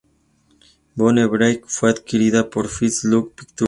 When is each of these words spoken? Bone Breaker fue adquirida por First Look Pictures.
Bone 0.95 1.27
Breaker 1.27 1.67
fue 1.69 1.91
adquirida 1.91 2.49
por 2.49 2.67
First 2.69 3.03
Look 3.03 3.35
Pictures. 3.35 3.59